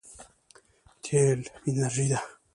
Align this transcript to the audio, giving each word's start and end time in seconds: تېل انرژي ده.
تېل 1.03 1.39
انرژي 1.67 2.05
ده. 2.11 2.19